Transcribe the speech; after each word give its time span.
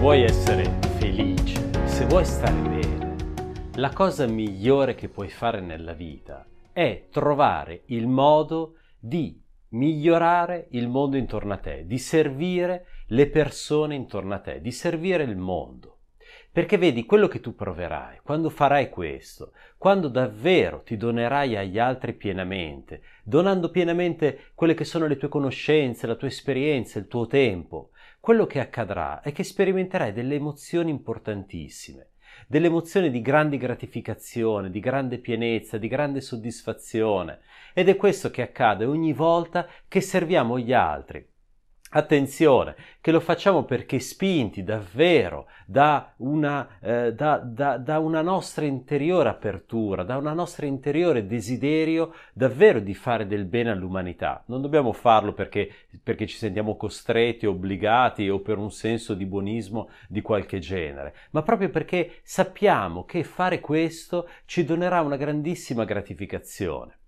Vuoi 0.00 0.22
essere 0.22 0.64
felice, 0.98 1.60
se 1.84 2.06
vuoi 2.06 2.24
stare 2.24 2.58
bene, 2.70 3.16
la 3.74 3.90
cosa 3.90 4.26
migliore 4.26 4.94
che 4.94 5.10
puoi 5.10 5.28
fare 5.28 5.60
nella 5.60 5.92
vita 5.92 6.46
è 6.72 7.08
trovare 7.10 7.82
il 7.88 8.06
modo 8.06 8.76
di 8.98 9.38
migliorare 9.72 10.68
il 10.70 10.88
mondo 10.88 11.18
intorno 11.18 11.52
a 11.52 11.58
te, 11.58 11.84
di 11.84 11.98
servire 11.98 12.86
le 13.08 13.28
persone 13.28 13.94
intorno 13.94 14.32
a 14.32 14.38
te, 14.38 14.62
di 14.62 14.72
servire 14.72 15.22
il 15.22 15.36
mondo. 15.36 15.98
Perché 16.50 16.78
vedi 16.78 17.04
quello 17.04 17.28
che 17.28 17.40
tu 17.40 17.54
proverai 17.54 18.20
quando 18.22 18.48
farai 18.48 18.88
questo, 18.88 19.52
quando 19.76 20.08
davvero 20.08 20.82
ti 20.82 20.96
donerai 20.96 21.58
agli 21.58 21.78
altri 21.78 22.14
pienamente, 22.14 23.02
donando 23.22 23.70
pienamente 23.70 24.46
quelle 24.54 24.72
che 24.72 24.84
sono 24.84 25.06
le 25.06 25.18
tue 25.18 25.28
conoscenze, 25.28 26.06
la 26.06 26.16
tua 26.16 26.28
esperienza, 26.28 26.98
il 26.98 27.06
tuo 27.06 27.26
tempo, 27.26 27.90
quello 28.20 28.46
che 28.46 28.60
accadrà 28.60 29.20
è 29.22 29.32
che 29.32 29.42
sperimenterai 29.42 30.12
delle 30.12 30.34
emozioni 30.34 30.90
importantissime 30.90 32.10
delle 32.46 32.66
emozioni 32.66 33.10
di 33.10 33.20
grande 33.20 33.56
gratificazione, 33.56 34.70
di 34.70 34.80
grande 34.80 35.18
pienezza, 35.18 35.78
di 35.78 35.88
grande 35.88 36.20
soddisfazione. 36.20 37.40
Ed 37.74 37.88
è 37.88 37.96
questo 37.96 38.30
che 38.30 38.42
accade 38.42 38.84
ogni 38.84 39.12
volta 39.12 39.68
che 39.86 40.00
serviamo 40.00 40.58
gli 40.58 40.72
altri. 40.72 41.29
Attenzione, 41.92 42.76
che 43.00 43.10
lo 43.10 43.18
facciamo 43.18 43.64
perché 43.64 43.98
spinti 43.98 44.62
davvero 44.62 45.48
da 45.66 46.12
una, 46.18 46.78
eh, 46.80 47.12
da, 47.12 47.38
da, 47.38 47.78
da 47.78 47.98
una, 47.98 48.22
nostra 48.22 48.64
interiore 48.64 49.28
apertura, 49.28 50.04
da 50.04 50.16
una 50.16 50.32
nostra 50.32 50.66
interiore 50.66 51.26
desiderio 51.26 52.14
davvero 52.32 52.78
di 52.78 52.94
fare 52.94 53.26
del 53.26 53.44
bene 53.44 53.70
all'umanità. 53.70 54.44
Non 54.46 54.60
dobbiamo 54.60 54.92
farlo 54.92 55.32
perché, 55.32 55.68
perché 56.00 56.28
ci 56.28 56.36
sentiamo 56.36 56.76
costretti, 56.76 57.46
obbligati 57.46 58.28
o 58.28 58.38
per 58.38 58.58
un 58.58 58.70
senso 58.70 59.14
di 59.14 59.26
buonismo 59.26 59.88
di 60.06 60.22
qualche 60.22 60.60
genere, 60.60 61.12
ma 61.30 61.42
proprio 61.42 61.70
perché 61.70 62.20
sappiamo 62.22 63.04
che 63.04 63.24
fare 63.24 63.58
questo 63.58 64.28
ci 64.44 64.64
donerà 64.64 65.00
una 65.00 65.16
grandissima 65.16 65.84
gratificazione. 65.84 66.99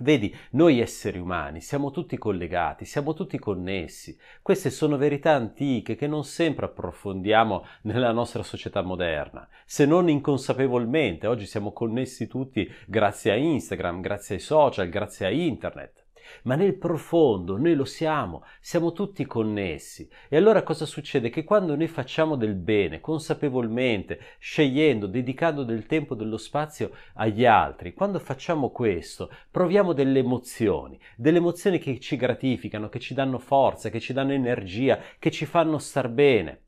Vedi, 0.00 0.34
noi 0.50 0.80
esseri 0.80 1.18
umani 1.18 1.60
siamo 1.60 1.90
tutti 1.90 2.18
collegati, 2.18 2.84
siamo 2.84 3.14
tutti 3.14 3.38
connessi. 3.38 4.18
Queste 4.42 4.68
sono 4.68 4.98
verità 4.98 5.32
antiche 5.32 5.96
che 5.96 6.06
non 6.06 6.24
sempre 6.24 6.66
approfondiamo 6.66 7.64
nella 7.82 8.12
nostra 8.12 8.42
società 8.42 8.82
moderna, 8.82 9.48
se 9.64 9.86
non 9.86 10.08
inconsapevolmente. 10.08 11.26
Oggi 11.26 11.46
siamo 11.46 11.72
connessi 11.72 12.26
tutti 12.26 12.70
grazie 12.86 13.32
a 13.32 13.36
Instagram, 13.36 14.00
grazie 14.02 14.34
ai 14.34 14.40
social, 14.40 14.88
grazie 14.88 15.26
a 15.26 15.30
internet 15.30 16.05
ma 16.42 16.54
nel 16.54 16.76
profondo 16.76 17.56
noi 17.56 17.74
lo 17.74 17.84
siamo, 17.84 18.44
siamo 18.60 18.92
tutti 18.92 19.24
connessi. 19.24 20.08
E 20.28 20.36
allora 20.36 20.62
cosa 20.62 20.86
succede? 20.86 21.30
Che 21.30 21.44
quando 21.44 21.76
noi 21.76 21.88
facciamo 21.88 22.36
del 22.36 22.54
bene, 22.54 23.00
consapevolmente, 23.00 24.20
scegliendo, 24.38 25.06
dedicando 25.06 25.62
del 25.64 25.86
tempo, 25.86 26.14
dello 26.14 26.36
spazio 26.36 26.92
agli 27.14 27.44
altri, 27.44 27.94
quando 27.94 28.18
facciamo 28.18 28.70
questo, 28.70 29.30
proviamo 29.50 29.92
delle 29.92 30.18
emozioni, 30.18 30.98
delle 31.16 31.38
emozioni 31.38 31.78
che 31.78 31.98
ci 32.00 32.16
gratificano, 32.16 32.88
che 32.88 32.98
ci 32.98 33.14
danno 33.14 33.38
forza, 33.38 33.90
che 33.90 34.00
ci 34.00 34.12
danno 34.12 34.32
energia, 34.32 34.98
che 35.18 35.30
ci 35.30 35.46
fanno 35.46 35.78
star 35.78 36.08
bene 36.08 36.60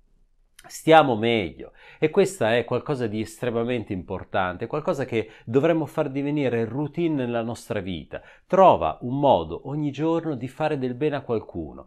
stiamo 0.69 1.17
meglio 1.17 1.73
e 1.99 2.11
questa 2.11 2.57
è 2.57 2.65
qualcosa 2.65 3.07
di 3.07 3.21
estremamente 3.21 3.93
importante, 3.93 4.67
qualcosa 4.67 5.05
che 5.05 5.31
dovremmo 5.45 5.87
far 5.87 6.11
divenire 6.11 6.65
routine 6.65 7.15
nella 7.15 7.43
nostra 7.43 7.81
vita. 7.81 8.23
Trova 8.47 8.99
un 9.03 9.19
modo 9.19 9.69
ogni 9.69 9.91
giorno 9.91 10.35
di 10.35 10.49
fare 10.49 10.79
del 10.79 10.95
bene 10.95 11.17
a 11.17 11.23
qualcuno, 11.23 11.87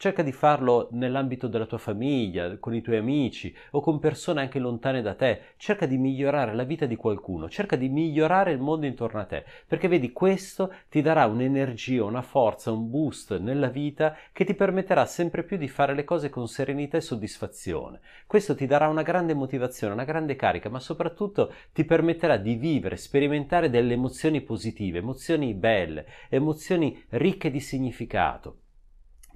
Cerca 0.00 0.22
di 0.22 0.32
farlo 0.32 0.88
nell'ambito 0.92 1.46
della 1.46 1.66
tua 1.66 1.76
famiglia, 1.76 2.56
con 2.56 2.74
i 2.74 2.80
tuoi 2.80 2.96
amici 2.96 3.54
o 3.72 3.82
con 3.82 3.98
persone 3.98 4.40
anche 4.40 4.58
lontane 4.58 5.02
da 5.02 5.14
te. 5.14 5.42
Cerca 5.58 5.84
di 5.84 5.98
migliorare 5.98 6.54
la 6.54 6.64
vita 6.64 6.86
di 6.86 6.96
qualcuno, 6.96 7.50
cerca 7.50 7.76
di 7.76 7.90
migliorare 7.90 8.50
il 8.50 8.60
mondo 8.60 8.86
intorno 8.86 9.20
a 9.20 9.26
te, 9.26 9.44
perché 9.66 9.88
vedi 9.88 10.10
questo 10.10 10.72
ti 10.88 11.02
darà 11.02 11.26
un'energia, 11.26 12.02
una 12.02 12.22
forza, 12.22 12.72
un 12.72 12.88
boost 12.88 13.36
nella 13.40 13.68
vita 13.68 14.16
che 14.32 14.46
ti 14.46 14.54
permetterà 14.54 15.04
sempre 15.04 15.44
più 15.44 15.58
di 15.58 15.68
fare 15.68 15.92
le 15.94 16.04
cose 16.04 16.30
con 16.30 16.48
serenità 16.48 16.96
e 16.96 17.02
soddisfazione. 17.02 18.00
Questo 18.26 18.54
ti 18.54 18.64
darà 18.64 18.88
una 18.88 19.02
grande 19.02 19.34
motivazione, 19.34 19.92
una 19.92 20.04
grande 20.04 20.34
carica, 20.34 20.70
ma 20.70 20.80
soprattutto 20.80 21.52
ti 21.74 21.84
permetterà 21.84 22.38
di 22.38 22.54
vivere, 22.54 22.96
sperimentare 22.96 23.68
delle 23.68 23.92
emozioni 23.92 24.40
positive, 24.40 25.00
emozioni 25.00 25.52
belle, 25.52 26.06
emozioni 26.30 27.04
ricche 27.10 27.50
di 27.50 27.60
significato 27.60 28.60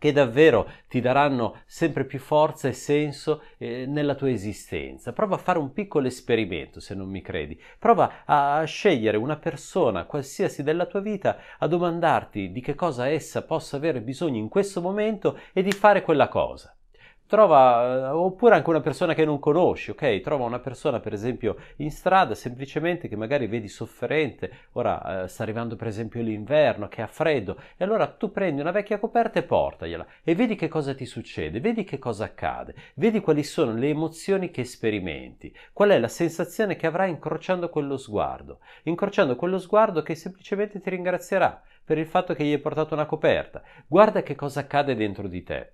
che 0.05 0.13
davvero 0.13 0.71
ti 0.87 1.01
daranno 1.01 1.63
sempre 1.65 2.05
più 2.05 2.19
forza 2.19 2.69
e 2.69 2.75
senso 2.75 3.45
eh, 3.57 3.87
nella 3.87 4.15
tua 4.15 4.29
esistenza. 4.29 5.15
Prova 5.15 5.37
a 5.37 5.39
fare 5.39 5.59
un 5.59 5.73
piccolo 5.73 6.07
esperimento, 6.07 6.79
se 6.79 6.95
non 6.95 7.09
mi 7.09 7.23
credi. 7.23 7.59
Prova 7.79 8.25
a 8.27 8.63
scegliere 8.65 9.17
una 9.17 9.37
persona 9.37 10.05
qualsiasi 10.05 10.63
della 10.63 10.85
tua 10.85 11.01
vita, 11.01 11.39
a 11.59 11.67
domandarti 11.67 12.53
di 12.53 12.61
che 12.61 12.75
cosa 12.75 13.09
essa 13.09 13.45
possa 13.45 13.79
avere 13.79 14.03
bisogno 14.03 14.37
in 14.37 14.51
questo 14.51 14.83
momento 14.83 15.39
e 15.55 15.63
di 15.63 15.73
fare 15.73 16.03
quella 16.03 16.29
cosa 16.29 16.74
trova, 17.35 17.83
eh, 17.83 18.09
oppure 18.11 18.55
anche 18.55 18.71
una 18.71 18.81
persona 18.81 19.13
che 19.13 19.25
non 19.25 19.41
conosci, 19.41 19.91
ok? 19.91 20.21
Trova 20.21 20.45
una 20.45 20.61
persona, 20.61 21.01
per 21.01 21.13
esempio, 21.13 21.57
in 21.79 21.91
strada, 21.91 22.37
semplicemente 22.37 23.09
che 23.09 23.17
magari 23.17 23.49
vedi 23.49 23.67
sofferente, 23.67 24.69
ora 24.73 25.25
eh, 25.25 25.29
sta 25.29 25.43
arrivando 25.43 25.75
per 25.75 25.89
esempio 25.89 26.23
l'inverno, 26.23 26.87
che 26.87 27.03
ha 27.03 27.09
freddo, 27.09 27.59
e 27.77 27.83
allora 27.83 28.07
tu 28.07 28.31
prendi 28.31 28.61
una 28.61 28.71
vecchia 28.71 29.01
coperta 29.01 29.41
e 29.41 29.43
portagliela 29.43 30.07
e 30.23 30.35
vedi 30.37 30.55
che 30.55 30.69
cosa 30.69 30.95
ti 30.95 31.07
succede, 31.07 31.59
vedi 31.59 31.83
che 31.83 31.99
cosa 31.99 32.27
accade, 32.27 32.75
vedi 32.95 33.19
quali 33.21 33.43
sono 33.43 33.75
le 33.75 33.89
emozioni 33.89 34.53
che 34.53 34.63
sperimenti, 34.63 35.53
qual 35.73 35.91
è 35.91 35.99
la 35.99 36.07
sensazione 36.07 36.77
che 36.77 36.87
avrai 36.87 37.11
incrociando 37.11 37.69
quello 37.69 37.97
sguardo, 37.97 38.61
incrociando 38.85 39.35
quello 39.35 39.59
sguardo 39.59 40.03
che 40.03 40.15
semplicemente 40.15 40.81
ti 40.81 40.89
ringrazierà 40.89 41.61
per 41.85 41.99
il 41.99 42.07
fatto 42.07 42.33
che 42.33 42.45
gli 42.45 42.53
hai 42.53 42.59
portato 42.59 42.95
una 42.95 43.07
coperta. 43.07 43.61
Guarda 43.89 44.23
che 44.23 44.37
cosa 44.37 44.61
accade 44.61 44.95
dentro 44.95 45.27
di 45.27 45.43
te. 45.43 45.74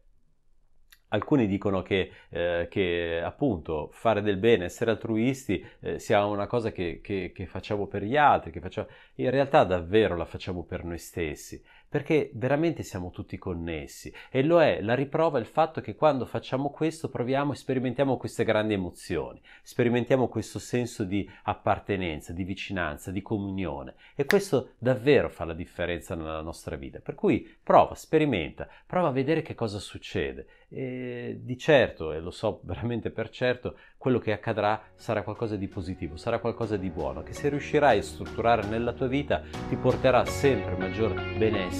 Alcuni 1.12 1.46
dicono 1.46 1.82
che, 1.82 2.10
eh, 2.30 2.66
che, 2.70 3.20
appunto 3.22 3.90
fare 3.92 4.22
del 4.22 4.36
bene, 4.36 4.64
essere 4.64 4.90
altruisti 4.90 5.64
eh, 5.80 5.98
sia 5.98 6.24
una 6.24 6.46
cosa 6.46 6.72
che, 6.72 7.00
che, 7.02 7.32
che, 7.34 7.46
facciamo 7.46 7.86
per 7.86 8.02
gli 8.02 8.16
altri, 8.16 8.50
che 8.50 8.60
facciamo... 8.60 8.88
in 9.16 9.30
realtà 9.30 9.64
davvero 9.64 10.16
la 10.16 10.24
facciamo 10.24 10.64
per 10.64 10.84
noi 10.84 10.98
stessi 10.98 11.62
perché 11.90 12.30
veramente 12.34 12.84
siamo 12.84 13.10
tutti 13.10 13.36
connessi. 13.36 14.14
E 14.30 14.44
lo 14.44 14.62
è 14.62 14.80
la 14.80 14.94
riprova 14.94 15.40
il 15.40 15.44
fatto 15.44 15.80
che 15.80 15.96
quando 15.96 16.24
facciamo 16.24 16.70
questo 16.70 17.08
proviamo 17.08 17.52
e 17.52 17.56
sperimentiamo 17.56 18.16
queste 18.16 18.44
grandi 18.44 18.74
emozioni, 18.74 19.42
sperimentiamo 19.62 20.28
questo 20.28 20.60
senso 20.60 21.02
di 21.02 21.28
appartenenza, 21.42 22.32
di 22.32 22.44
vicinanza, 22.44 23.10
di 23.10 23.22
comunione. 23.22 23.96
E 24.14 24.24
questo 24.24 24.74
davvero 24.78 25.28
fa 25.28 25.44
la 25.44 25.52
differenza 25.52 26.14
nella 26.14 26.42
nostra 26.42 26.76
vita. 26.76 27.00
Per 27.00 27.16
cui 27.16 27.56
prova, 27.60 27.96
sperimenta, 27.96 28.68
prova 28.86 29.08
a 29.08 29.12
vedere 29.12 29.42
che 29.42 29.56
cosa 29.56 29.80
succede. 29.80 30.46
E 30.68 31.40
di 31.42 31.58
certo, 31.58 32.12
e 32.12 32.20
lo 32.20 32.30
so 32.30 32.60
veramente 32.70 33.10
per 33.10 33.30
certo, 33.30 33.76
quello 33.98 34.20
che 34.20 34.30
accadrà 34.30 34.80
sarà 34.94 35.24
qualcosa 35.24 35.56
di 35.56 35.66
positivo, 35.66 36.16
sarà 36.16 36.38
qualcosa 36.38 36.76
di 36.76 36.88
buono 36.88 37.24
che 37.24 37.32
se 37.32 37.48
riuscirai 37.48 37.98
a 37.98 38.02
strutturare 38.02 38.64
nella 38.68 38.92
tua 38.92 39.08
vita 39.08 39.42
ti 39.68 39.74
porterà 39.74 40.24
sempre 40.24 40.76
maggior 40.76 41.12
benessere 41.36 41.79